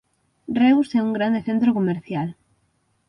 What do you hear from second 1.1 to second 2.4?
grande centro comercial.